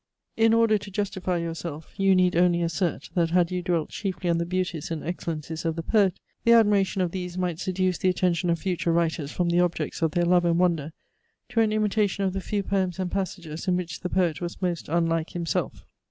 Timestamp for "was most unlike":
14.41-15.33